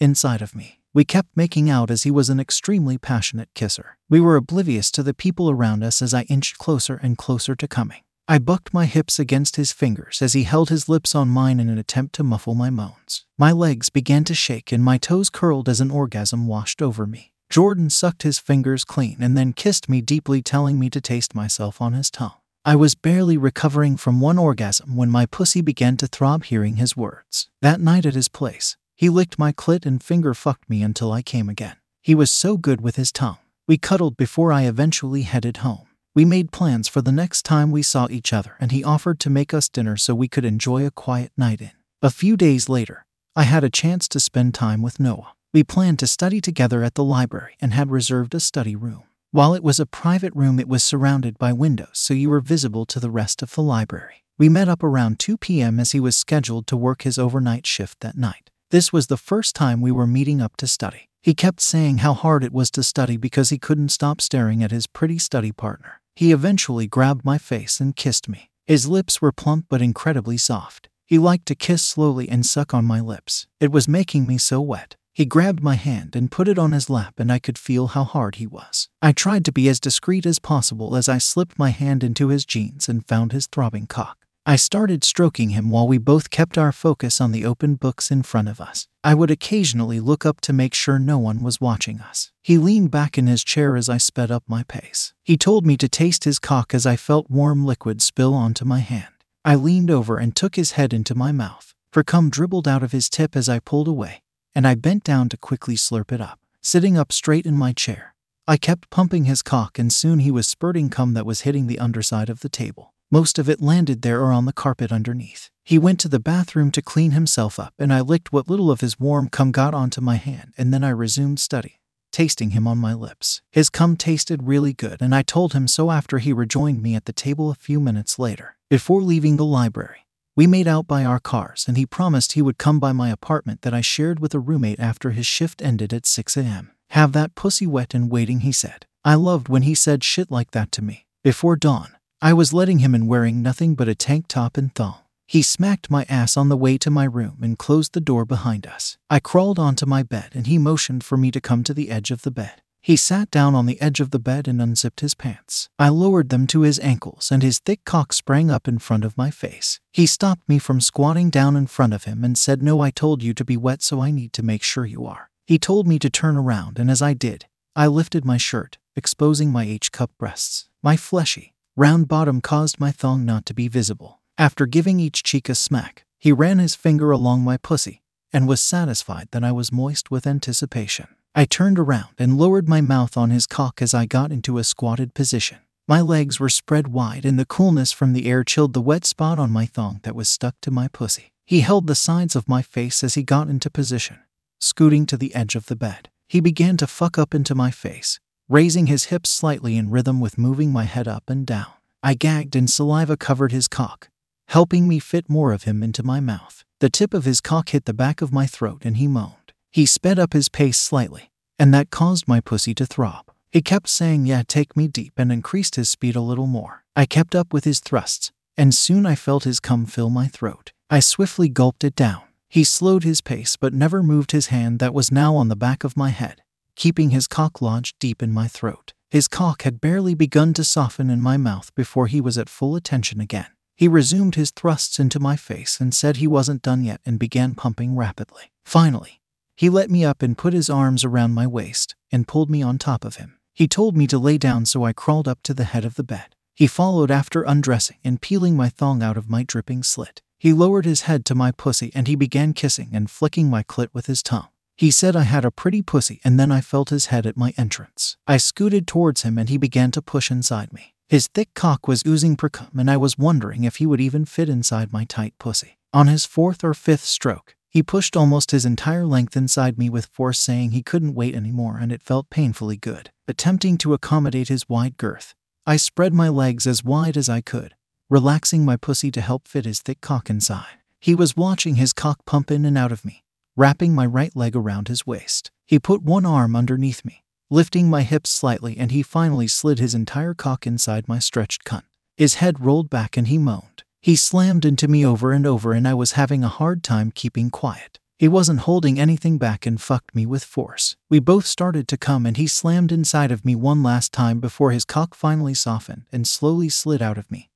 Inside 0.00 0.42
of 0.42 0.56
me, 0.56 0.80
we 0.92 1.04
kept 1.04 1.36
making 1.36 1.70
out 1.70 1.90
as 1.90 2.02
he 2.02 2.10
was 2.10 2.30
an 2.30 2.40
extremely 2.40 2.98
passionate 2.98 3.50
kisser. 3.54 3.96
We 4.10 4.20
were 4.20 4.34
oblivious 4.34 4.90
to 4.92 5.02
the 5.04 5.14
people 5.14 5.48
around 5.48 5.84
us 5.84 6.02
as 6.02 6.12
I 6.12 6.22
inched 6.22 6.58
closer 6.58 6.98
and 7.00 7.16
closer 7.16 7.54
to 7.54 7.68
coming. 7.68 8.02
I 8.26 8.38
bucked 8.38 8.72
my 8.72 8.86
hips 8.86 9.18
against 9.18 9.56
his 9.56 9.70
fingers 9.70 10.22
as 10.22 10.32
he 10.32 10.44
held 10.44 10.70
his 10.70 10.88
lips 10.88 11.14
on 11.14 11.28
mine 11.28 11.60
in 11.60 11.68
an 11.68 11.76
attempt 11.76 12.14
to 12.14 12.24
muffle 12.24 12.54
my 12.54 12.70
moans. 12.70 13.26
My 13.36 13.52
legs 13.52 13.90
began 13.90 14.24
to 14.24 14.34
shake 14.34 14.72
and 14.72 14.82
my 14.82 14.96
toes 14.96 15.28
curled 15.28 15.68
as 15.68 15.78
an 15.82 15.90
orgasm 15.90 16.46
washed 16.46 16.80
over 16.80 17.06
me. 17.06 17.32
Jordan 17.50 17.90
sucked 17.90 18.22
his 18.22 18.38
fingers 18.38 18.82
clean 18.82 19.18
and 19.20 19.36
then 19.36 19.52
kissed 19.52 19.90
me 19.90 20.00
deeply, 20.00 20.40
telling 20.40 20.78
me 20.78 20.88
to 20.88 21.02
taste 21.02 21.34
myself 21.34 21.82
on 21.82 21.92
his 21.92 22.10
tongue. 22.10 22.32
I 22.64 22.76
was 22.76 22.94
barely 22.94 23.36
recovering 23.36 23.98
from 23.98 24.22
one 24.22 24.38
orgasm 24.38 24.96
when 24.96 25.10
my 25.10 25.26
pussy 25.26 25.60
began 25.60 25.98
to 25.98 26.06
throb 26.06 26.44
hearing 26.44 26.76
his 26.76 26.96
words. 26.96 27.50
That 27.60 27.78
night 27.78 28.06
at 28.06 28.14
his 28.14 28.28
place, 28.28 28.78
he 28.96 29.10
licked 29.10 29.38
my 29.38 29.52
clit 29.52 29.84
and 29.84 30.02
finger 30.02 30.32
fucked 30.32 30.70
me 30.70 30.82
until 30.82 31.12
I 31.12 31.20
came 31.20 31.50
again. 31.50 31.76
He 32.00 32.14
was 32.14 32.30
so 32.30 32.56
good 32.56 32.80
with 32.80 32.96
his 32.96 33.12
tongue. 33.12 33.38
We 33.68 33.76
cuddled 33.76 34.16
before 34.16 34.50
I 34.50 34.62
eventually 34.62 35.22
headed 35.22 35.58
home. 35.58 35.88
We 36.14 36.24
made 36.24 36.52
plans 36.52 36.86
for 36.86 37.02
the 37.02 37.10
next 37.10 37.42
time 37.42 37.72
we 37.72 37.82
saw 37.82 38.06
each 38.08 38.32
other, 38.32 38.54
and 38.60 38.70
he 38.70 38.84
offered 38.84 39.18
to 39.18 39.30
make 39.30 39.52
us 39.52 39.68
dinner 39.68 39.96
so 39.96 40.14
we 40.14 40.28
could 40.28 40.44
enjoy 40.44 40.86
a 40.86 40.92
quiet 40.92 41.32
night 41.36 41.60
in. 41.60 41.72
A 42.02 42.10
few 42.10 42.36
days 42.36 42.68
later, 42.68 43.04
I 43.34 43.42
had 43.42 43.64
a 43.64 43.70
chance 43.70 44.06
to 44.08 44.20
spend 44.20 44.54
time 44.54 44.80
with 44.80 45.00
Noah. 45.00 45.32
We 45.52 45.64
planned 45.64 45.98
to 45.98 46.06
study 46.06 46.40
together 46.40 46.84
at 46.84 46.94
the 46.94 47.02
library 47.02 47.56
and 47.60 47.72
had 47.72 47.90
reserved 47.90 48.32
a 48.32 48.38
study 48.38 48.76
room. 48.76 49.02
While 49.32 49.54
it 49.54 49.64
was 49.64 49.80
a 49.80 49.86
private 49.86 50.32
room, 50.36 50.60
it 50.60 50.68
was 50.68 50.84
surrounded 50.84 51.36
by 51.36 51.52
windows, 51.52 51.90
so 51.94 52.14
you 52.14 52.30
were 52.30 52.40
visible 52.40 52.86
to 52.86 53.00
the 53.00 53.10
rest 53.10 53.42
of 53.42 53.52
the 53.52 53.62
library. 53.62 54.22
We 54.38 54.48
met 54.48 54.68
up 54.68 54.84
around 54.84 55.18
2 55.18 55.36
p.m. 55.38 55.80
as 55.80 55.90
he 55.90 55.98
was 55.98 56.14
scheduled 56.14 56.68
to 56.68 56.76
work 56.76 57.02
his 57.02 57.18
overnight 57.18 57.66
shift 57.66 57.98
that 58.00 58.16
night. 58.16 58.50
This 58.70 58.92
was 58.92 59.08
the 59.08 59.16
first 59.16 59.56
time 59.56 59.80
we 59.80 59.90
were 59.90 60.06
meeting 60.06 60.40
up 60.40 60.56
to 60.58 60.68
study. 60.68 61.08
He 61.22 61.34
kept 61.34 61.60
saying 61.60 61.98
how 61.98 62.12
hard 62.12 62.44
it 62.44 62.52
was 62.52 62.70
to 62.72 62.84
study 62.84 63.16
because 63.16 63.50
he 63.50 63.58
couldn't 63.58 63.88
stop 63.88 64.20
staring 64.20 64.62
at 64.62 64.70
his 64.70 64.86
pretty 64.86 65.18
study 65.18 65.50
partner. 65.50 66.00
He 66.16 66.32
eventually 66.32 66.86
grabbed 66.86 67.24
my 67.24 67.38
face 67.38 67.80
and 67.80 67.96
kissed 67.96 68.28
me. 68.28 68.50
His 68.66 68.86
lips 68.86 69.20
were 69.20 69.32
plump 69.32 69.66
but 69.68 69.82
incredibly 69.82 70.36
soft. 70.36 70.88
He 71.06 71.18
liked 71.18 71.46
to 71.46 71.54
kiss 71.54 71.82
slowly 71.82 72.28
and 72.28 72.46
suck 72.46 72.72
on 72.72 72.84
my 72.84 73.00
lips. 73.00 73.46
It 73.60 73.72
was 73.72 73.88
making 73.88 74.26
me 74.26 74.38
so 74.38 74.60
wet. 74.60 74.96
He 75.12 75.26
grabbed 75.26 75.62
my 75.62 75.74
hand 75.74 76.16
and 76.16 76.30
put 76.30 76.48
it 76.48 76.58
on 76.58 76.72
his 76.72 76.90
lap, 76.90 77.14
and 77.18 77.30
I 77.30 77.38
could 77.38 77.58
feel 77.58 77.88
how 77.88 78.04
hard 78.04 78.36
he 78.36 78.46
was. 78.46 78.88
I 79.00 79.12
tried 79.12 79.44
to 79.44 79.52
be 79.52 79.68
as 79.68 79.78
discreet 79.78 80.26
as 80.26 80.38
possible 80.38 80.96
as 80.96 81.08
I 81.08 81.18
slipped 81.18 81.58
my 81.58 81.70
hand 81.70 82.02
into 82.02 82.28
his 82.28 82.44
jeans 82.44 82.88
and 82.88 83.06
found 83.06 83.30
his 83.30 83.46
throbbing 83.46 83.86
cock. 83.86 84.23
I 84.46 84.56
started 84.56 85.04
stroking 85.04 85.50
him 85.50 85.70
while 85.70 85.88
we 85.88 85.96
both 85.96 86.28
kept 86.28 86.58
our 86.58 86.70
focus 86.70 87.18
on 87.18 87.32
the 87.32 87.46
open 87.46 87.76
books 87.76 88.10
in 88.10 88.22
front 88.22 88.50
of 88.50 88.60
us. 88.60 88.88
I 89.02 89.14
would 89.14 89.30
occasionally 89.30 90.00
look 90.00 90.26
up 90.26 90.42
to 90.42 90.52
make 90.52 90.74
sure 90.74 90.98
no 90.98 91.16
one 91.16 91.42
was 91.42 91.62
watching 91.62 92.00
us. 92.00 92.30
He 92.42 92.58
leaned 92.58 92.90
back 92.90 93.16
in 93.16 93.26
his 93.26 93.42
chair 93.42 93.74
as 93.74 93.88
I 93.88 93.96
sped 93.96 94.30
up 94.30 94.44
my 94.46 94.62
pace. 94.64 95.14
He 95.22 95.38
told 95.38 95.64
me 95.64 95.78
to 95.78 95.88
taste 95.88 96.24
his 96.24 96.38
cock 96.38 96.74
as 96.74 96.84
I 96.84 96.94
felt 96.94 97.30
warm 97.30 97.64
liquid 97.64 98.02
spill 98.02 98.34
onto 98.34 98.66
my 98.66 98.80
hand. 98.80 99.14
I 99.46 99.54
leaned 99.54 99.90
over 99.90 100.18
and 100.18 100.36
took 100.36 100.56
his 100.56 100.72
head 100.72 100.92
into 100.92 101.14
my 101.14 101.32
mouth. 101.32 101.74
For 101.90 102.02
cum 102.02 102.28
dribbled 102.28 102.68
out 102.68 102.82
of 102.82 102.92
his 102.92 103.08
tip 103.08 103.34
as 103.34 103.48
I 103.48 103.60
pulled 103.60 103.88
away, 103.88 104.22
and 104.54 104.66
I 104.66 104.74
bent 104.74 105.04
down 105.04 105.30
to 105.30 105.38
quickly 105.38 105.76
slurp 105.76 106.12
it 106.12 106.20
up. 106.20 106.38
Sitting 106.60 106.98
up 106.98 107.12
straight 107.12 107.46
in 107.46 107.56
my 107.56 107.72
chair, 107.72 108.14
I 108.46 108.58
kept 108.58 108.90
pumping 108.90 109.24
his 109.24 109.40
cock, 109.40 109.78
and 109.78 109.90
soon 109.90 110.18
he 110.18 110.30
was 110.30 110.46
spurting 110.46 110.90
cum 110.90 111.14
that 111.14 111.24
was 111.24 111.42
hitting 111.42 111.66
the 111.66 111.78
underside 111.78 112.28
of 112.28 112.40
the 112.40 112.50
table. 112.50 112.93
Most 113.14 113.38
of 113.38 113.48
it 113.48 113.62
landed 113.62 114.02
there 114.02 114.22
or 114.22 114.32
on 114.32 114.44
the 114.44 114.52
carpet 114.52 114.90
underneath. 114.90 115.48
He 115.62 115.78
went 115.78 116.00
to 116.00 116.08
the 116.08 116.18
bathroom 116.18 116.72
to 116.72 116.82
clean 116.82 117.12
himself 117.12 117.60
up, 117.60 117.72
and 117.78 117.92
I 117.92 118.00
licked 118.00 118.32
what 118.32 118.48
little 118.48 118.72
of 118.72 118.80
his 118.80 118.98
warm 118.98 119.28
cum 119.28 119.52
got 119.52 119.72
onto 119.72 120.00
my 120.00 120.16
hand, 120.16 120.52
and 120.58 120.74
then 120.74 120.82
I 120.82 120.88
resumed 120.88 121.38
study, 121.38 121.78
tasting 122.10 122.50
him 122.50 122.66
on 122.66 122.76
my 122.78 122.92
lips. 122.92 123.40
His 123.52 123.70
cum 123.70 123.96
tasted 123.96 124.48
really 124.48 124.72
good, 124.72 125.00
and 125.00 125.14
I 125.14 125.22
told 125.22 125.52
him 125.52 125.68
so 125.68 125.92
after 125.92 126.18
he 126.18 126.32
rejoined 126.32 126.82
me 126.82 126.96
at 126.96 127.04
the 127.04 127.12
table 127.12 127.52
a 127.52 127.54
few 127.54 127.78
minutes 127.78 128.18
later. 128.18 128.56
Before 128.68 129.00
leaving 129.00 129.36
the 129.36 129.44
library, 129.44 130.08
we 130.34 130.48
made 130.48 130.66
out 130.66 130.88
by 130.88 131.04
our 131.04 131.20
cars, 131.20 131.66
and 131.68 131.76
he 131.76 131.86
promised 131.86 132.32
he 132.32 132.42
would 132.42 132.58
come 132.58 132.80
by 132.80 132.90
my 132.90 133.10
apartment 133.10 133.62
that 133.62 133.72
I 133.72 133.80
shared 133.80 134.18
with 134.18 134.34
a 134.34 134.40
roommate 134.40 134.80
after 134.80 135.12
his 135.12 135.24
shift 135.24 135.62
ended 135.62 135.92
at 135.92 136.04
6 136.04 136.36
a.m. 136.36 136.72
Have 136.90 137.12
that 137.12 137.36
pussy 137.36 137.68
wet 137.68 137.94
and 137.94 138.10
waiting, 138.10 138.40
he 138.40 138.50
said. 138.50 138.86
I 139.04 139.14
loved 139.14 139.48
when 139.48 139.62
he 139.62 139.76
said 139.76 140.02
shit 140.02 140.32
like 140.32 140.50
that 140.50 140.72
to 140.72 140.82
me. 140.82 141.06
Before 141.22 141.54
dawn, 141.54 141.94
I 142.22 142.32
was 142.32 142.52
letting 142.52 142.78
him 142.78 142.94
in 142.94 143.06
wearing 143.06 143.42
nothing 143.42 143.74
but 143.74 143.88
a 143.88 143.94
tank 143.94 144.26
top 144.28 144.56
and 144.56 144.74
thong. 144.74 144.98
He 145.26 145.42
smacked 145.42 145.90
my 145.90 146.04
ass 146.08 146.36
on 146.36 146.48
the 146.48 146.56
way 146.56 146.76
to 146.78 146.90
my 146.90 147.04
room 147.04 147.38
and 147.42 147.58
closed 147.58 147.92
the 147.92 148.00
door 148.00 148.24
behind 148.24 148.66
us. 148.66 148.98
I 149.08 149.20
crawled 149.20 149.58
onto 149.58 149.86
my 149.86 150.02
bed 150.02 150.30
and 150.34 150.46
he 150.46 150.58
motioned 150.58 151.04
for 151.04 151.16
me 151.16 151.30
to 151.30 151.40
come 151.40 151.64
to 151.64 151.74
the 151.74 151.90
edge 151.90 152.10
of 152.10 152.22
the 152.22 152.30
bed. 152.30 152.62
He 152.82 152.96
sat 152.96 153.30
down 153.30 153.54
on 153.54 153.64
the 153.64 153.80
edge 153.80 154.00
of 154.00 154.10
the 154.10 154.18
bed 154.18 154.46
and 154.46 154.60
unzipped 154.60 155.00
his 155.00 155.14
pants. 155.14 155.70
I 155.78 155.88
lowered 155.88 156.28
them 156.28 156.46
to 156.48 156.60
his 156.60 156.78
ankles 156.80 157.30
and 157.32 157.42
his 157.42 157.58
thick 157.58 157.82
cock 157.86 158.12
sprang 158.12 158.50
up 158.50 158.68
in 158.68 158.78
front 158.78 159.06
of 159.06 159.16
my 159.16 159.30
face. 159.30 159.80
He 159.90 160.04
stopped 160.04 160.46
me 160.46 160.58
from 160.58 160.82
squatting 160.82 161.30
down 161.30 161.56
in 161.56 161.66
front 161.66 161.94
of 161.94 162.04
him 162.04 162.22
and 162.22 162.36
said, 162.36 162.62
No, 162.62 162.82
I 162.82 162.90
told 162.90 163.22
you 163.22 163.32
to 163.32 163.44
be 163.44 163.56
wet, 163.56 163.82
so 163.82 164.02
I 164.02 164.10
need 164.10 164.34
to 164.34 164.42
make 164.42 164.62
sure 164.62 164.84
you 164.84 165.06
are. 165.06 165.30
He 165.46 165.58
told 165.58 165.88
me 165.88 165.98
to 165.98 166.10
turn 166.10 166.36
around, 166.36 166.78
and 166.78 166.90
as 166.90 167.00
I 167.00 167.14
did, 167.14 167.46
I 167.74 167.86
lifted 167.86 168.26
my 168.26 168.36
shirt, 168.36 168.76
exposing 168.94 169.50
my 169.50 169.64
H 169.64 169.90
cup 169.90 170.10
breasts. 170.18 170.68
My 170.82 170.98
fleshy, 170.98 171.53
round 171.76 172.06
bottom 172.06 172.40
caused 172.40 172.78
my 172.78 172.92
thong 172.92 173.24
not 173.24 173.44
to 173.46 173.54
be 173.54 173.66
visible. 173.66 174.20
After 174.38 174.64
giving 174.66 175.00
each 175.00 175.22
cheek 175.24 175.48
a 175.48 175.54
smack, 175.54 176.04
he 176.18 176.30
ran 176.30 176.58
his 176.58 176.76
finger 176.76 177.10
along 177.10 177.42
my 177.42 177.56
pussy 177.56 178.02
and 178.32 178.46
was 178.46 178.60
satisfied 178.60 179.28
that 179.32 179.44
I 179.44 179.52
was 179.52 179.72
moist 179.72 180.10
with 180.10 180.26
anticipation. 180.26 181.08
I 181.34 181.44
turned 181.44 181.78
around 181.78 182.14
and 182.18 182.38
lowered 182.38 182.68
my 182.68 182.80
mouth 182.80 183.16
on 183.16 183.30
his 183.30 183.46
cock 183.46 183.82
as 183.82 183.92
I 183.92 184.06
got 184.06 184.30
into 184.30 184.58
a 184.58 184.64
squatted 184.64 185.14
position. 185.14 185.58
My 185.88 186.00
legs 186.00 186.38
were 186.38 186.48
spread 186.48 186.88
wide, 186.88 187.24
and 187.24 187.38
the 187.38 187.44
coolness 187.44 187.92
from 187.92 188.12
the 188.12 188.26
air 188.26 188.44
chilled 188.44 188.72
the 188.72 188.80
wet 188.80 189.04
spot 189.04 189.38
on 189.38 189.50
my 189.50 189.66
thong 189.66 190.00
that 190.04 190.14
was 190.14 190.28
stuck 190.28 190.54
to 190.62 190.70
my 190.70 190.88
pussy. 190.88 191.32
He 191.44 191.60
held 191.60 191.86
the 191.86 191.94
sides 191.94 192.34
of 192.36 192.48
my 192.48 192.62
face 192.62 193.04
as 193.04 193.14
he 193.14 193.22
got 193.22 193.48
into 193.48 193.68
position, 193.68 194.20
scooting 194.60 195.06
to 195.06 195.16
the 195.16 195.34
edge 195.34 195.56
of 195.56 195.66
the 195.66 195.76
bed. 195.76 196.08
He 196.26 196.40
began 196.40 196.76
to 196.78 196.86
fuck 196.86 197.18
up 197.18 197.34
into 197.34 197.54
my 197.54 197.70
face, 197.70 198.18
raising 198.48 198.88
his 198.88 199.04
hips 199.04 199.30
slightly 199.30 199.76
in 199.76 199.90
rhythm 199.90 200.20
with 200.20 200.36
moving 200.36 200.70
my 200.70 200.84
head 200.84 201.08
up 201.08 201.30
and 201.30 201.46
down. 201.46 201.72
I 202.02 202.12
gagged 202.12 202.54
and 202.54 202.68
saliva 202.68 203.16
covered 203.16 203.52
his 203.52 203.68
cock, 203.68 204.10
helping 204.48 204.86
me 204.86 204.98
fit 204.98 205.30
more 205.30 205.52
of 205.52 205.62
him 205.62 205.82
into 205.82 206.02
my 206.02 206.20
mouth. 206.20 206.62
The 206.80 206.90
tip 206.90 207.14
of 207.14 207.24
his 207.24 207.40
cock 207.40 207.70
hit 207.70 207.86
the 207.86 207.94
back 207.94 208.20
of 208.20 208.32
my 208.32 208.46
throat 208.46 208.82
and 208.84 208.98
he 208.98 209.08
moaned. 209.08 209.54
He 209.70 209.86
sped 209.86 210.18
up 210.18 210.34
his 210.34 210.50
pace 210.50 210.78
slightly, 210.78 211.30
and 211.58 211.72
that 211.72 211.90
caused 211.90 212.28
my 212.28 212.40
pussy 212.40 212.74
to 212.74 212.84
throb. 212.84 213.30
He 213.50 213.62
kept 213.62 213.88
saying, 213.88 214.26
Yeah, 214.26 214.42
take 214.46 214.76
me 214.76 214.88
deep, 214.88 215.14
and 215.16 215.32
increased 215.32 215.76
his 215.76 215.88
speed 215.88 216.14
a 216.14 216.20
little 216.20 216.46
more. 216.46 216.84
I 216.94 217.06
kept 217.06 217.34
up 217.34 217.52
with 217.52 217.64
his 217.64 217.80
thrusts, 217.80 218.30
and 218.58 218.74
soon 218.74 219.06
I 219.06 219.14
felt 219.14 219.44
his 219.44 219.58
cum 219.58 219.86
fill 219.86 220.10
my 220.10 220.26
throat. 220.26 220.72
I 220.90 221.00
swiftly 221.00 221.48
gulped 221.48 221.82
it 221.82 221.96
down. 221.96 222.22
He 222.48 222.62
slowed 222.62 223.04
his 223.04 223.22
pace 223.22 223.56
but 223.56 223.72
never 223.72 224.02
moved 224.02 224.32
his 224.32 224.48
hand 224.48 224.80
that 224.80 224.94
was 224.94 225.10
now 225.10 225.34
on 225.34 225.48
the 225.48 225.56
back 225.56 225.82
of 225.82 225.96
my 225.96 226.10
head 226.10 226.43
keeping 226.76 227.10
his 227.10 227.26
cock 227.26 227.60
lodged 227.60 227.98
deep 227.98 228.22
in 228.22 228.32
my 228.32 228.48
throat. 228.48 228.92
His 229.10 229.28
cock 229.28 229.62
had 229.62 229.80
barely 229.80 230.14
begun 230.14 230.54
to 230.54 230.64
soften 230.64 231.10
in 231.10 231.20
my 231.20 231.36
mouth 231.36 231.74
before 231.74 232.06
he 232.06 232.20
was 232.20 232.36
at 232.36 232.48
full 232.48 232.74
attention 232.74 233.20
again. 233.20 233.46
He 233.76 233.88
resumed 233.88 234.34
his 234.34 234.50
thrusts 234.50 234.98
into 234.98 235.18
my 235.18 235.36
face 235.36 235.80
and 235.80 235.94
said 235.94 236.16
he 236.16 236.26
wasn't 236.26 236.62
done 236.62 236.84
yet 236.84 237.00
and 237.04 237.18
began 237.18 237.54
pumping 237.54 237.96
rapidly. 237.96 238.52
Finally, 238.64 239.20
he 239.56 239.68
let 239.68 239.90
me 239.90 240.04
up 240.04 240.22
and 240.22 240.38
put 240.38 240.52
his 240.52 240.70
arms 240.70 241.04
around 241.04 241.34
my 241.34 241.46
waist 241.46 241.94
and 242.10 242.28
pulled 242.28 242.50
me 242.50 242.62
on 242.62 242.78
top 242.78 243.04
of 243.04 243.16
him. 243.16 243.38
He 243.52 243.68
told 243.68 243.96
me 243.96 244.06
to 244.08 244.18
lay 244.18 244.38
down, 244.38 244.66
so 244.66 244.84
I 244.84 244.92
crawled 244.92 245.28
up 245.28 245.42
to 245.44 245.54
the 245.54 245.64
head 245.64 245.84
of 245.84 245.94
the 245.94 246.02
bed. 246.02 246.34
He 246.54 246.66
followed 246.66 247.10
after 247.10 247.42
undressing 247.42 247.98
and 248.04 248.20
peeling 248.20 248.56
my 248.56 248.68
thong 248.68 249.02
out 249.02 249.16
of 249.16 249.30
my 249.30 249.42
dripping 249.42 249.82
slit. 249.82 250.22
He 250.38 250.52
lowered 250.52 250.84
his 250.84 251.02
head 251.02 251.24
to 251.26 251.34
my 251.34 251.52
pussy 251.52 251.90
and 251.94 252.06
he 252.06 252.16
began 252.16 252.52
kissing 252.52 252.90
and 252.92 253.10
flicking 253.10 253.48
my 253.48 253.62
clit 253.62 253.88
with 253.92 254.06
his 254.06 254.22
tongue. 254.22 254.48
He 254.76 254.90
said 254.90 255.14
I 255.14 255.22
had 255.22 255.44
a 255.44 255.50
pretty 255.50 255.82
pussy, 255.82 256.20
and 256.24 256.38
then 256.38 256.50
I 256.50 256.60
felt 256.60 256.90
his 256.90 257.06
head 257.06 257.26
at 257.26 257.36
my 257.36 257.54
entrance. 257.56 258.16
I 258.26 258.38
scooted 258.38 258.86
towards 258.86 259.22
him, 259.22 259.38
and 259.38 259.48
he 259.48 259.56
began 259.56 259.90
to 259.92 260.02
push 260.02 260.30
inside 260.30 260.72
me. 260.72 260.94
His 261.08 261.28
thick 261.28 261.54
cock 261.54 261.86
was 261.86 262.02
oozing 262.06 262.36
precum, 262.36 262.78
and 262.78 262.90
I 262.90 262.96
was 262.96 263.18
wondering 263.18 263.64
if 263.64 263.76
he 263.76 263.86
would 263.86 264.00
even 264.00 264.24
fit 264.24 264.48
inside 264.48 264.92
my 264.92 265.04
tight 265.04 265.34
pussy. 265.38 265.78
On 265.92 266.08
his 266.08 266.24
fourth 266.24 266.64
or 266.64 266.74
fifth 266.74 267.04
stroke, 267.04 267.54
he 267.68 267.82
pushed 267.82 268.16
almost 268.16 268.50
his 268.52 268.64
entire 268.64 269.04
length 269.06 269.36
inside 269.36 269.78
me 269.78 269.90
with 269.90 270.06
force, 270.06 270.40
saying 270.40 270.70
he 270.70 270.82
couldn't 270.82 271.14
wait 271.14 271.34
anymore, 271.34 271.78
and 271.80 271.92
it 271.92 272.02
felt 272.02 272.30
painfully 272.30 272.76
good. 272.76 273.10
Attempting 273.28 273.78
to 273.78 273.94
accommodate 273.94 274.48
his 274.48 274.68
wide 274.68 274.96
girth, 274.96 275.34
I 275.66 275.76
spread 275.76 276.12
my 276.14 276.28
legs 276.28 276.66
as 276.66 276.84
wide 276.84 277.16
as 277.16 277.28
I 277.28 277.40
could, 277.40 277.74
relaxing 278.08 278.64
my 278.64 278.76
pussy 278.76 279.10
to 279.10 279.20
help 279.20 279.48
fit 279.48 279.64
his 279.64 279.80
thick 279.80 280.00
cock 280.00 280.30
inside. 280.30 280.78
He 281.00 281.14
was 281.14 281.36
watching 281.36 281.74
his 281.74 281.92
cock 281.92 282.24
pump 282.26 282.50
in 282.50 282.64
and 282.64 282.78
out 282.78 282.92
of 282.92 283.04
me, 283.04 283.23
wrapping 283.56 283.94
my 283.94 284.06
right 284.06 284.34
leg 284.34 284.56
around 284.56 284.88
his 284.88 285.06
waist. 285.06 285.50
He 285.66 285.78
put 285.78 286.02
one 286.02 286.26
arm 286.26 286.56
underneath 286.56 287.04
me, 287.04 287.24
lifting 287.50 287.88
my 287.88 288.02
hips 288.02 288.30
slightly, 288.30 288.76
and 288.76 288.90
he 288.90 289.02
finally 289.02 289.46
slid 289.46 289.78
his 289.78 289.94
entire 289.94 290.34
cock 290.34 290.66
inside 290.66 291.08
my 291.08 291.18
stretched 291.18 291.64
cunt. 291.64 291.84
His 292.16 292.34
head 292.34 292.60
rolled 292.60 292.90
back 292.90 293.16
and 293.16 293.28
he 293.28 293.38
moaned. 293.38 293.84
He 294.00 294.16
slammed 294.16 294.64
into 294.64 294.86
me 294.86 295.06
over 295.06 295.32
and 295.32 295.46
over, 295.46 295.72
and 295.72 295.88
I 295.88 295.94
was 295.94 296.12
having 296.12 296.44
a 296.44 296.48
hard 296.48 296.82
time 296.82 297.10
keeping 297.10 297.48
quiet. 297.48 297.98
He 298.18 298.28
wasn't 298.28 298.60
holding 298.60 299.00
anything 299.00 299.38
back 299.38 299.66
and 299.66 299.80
fucked 299.80 300.14
me 300.14 300.26
with 300.26 300.44
force. 300.44 300.96
We 301.08 301.18
both 301.18 301.46
started 301.46 301.88
to 301.88 301.96
come, 301.96 302.26
and 302.26 302.36
he 302.36 302.46
slammed 302.46 302.92
inside 302.92 303.32
of 303.32 303.44
me 303.44 303.54
one 303.54 303.82
last 303.82 304.12
time 304.12 304.40
before 304.40 304.70
his 304.70 304.84
cock 304.84 305.14
finally 305.14 305.54
softened 305.54 306.02
and 306.12 306.28
slowly 306.28 306.68
slid 306.68 307.02
out 307.02 307.18
of 307.18 307.30
me. 307.30 307.50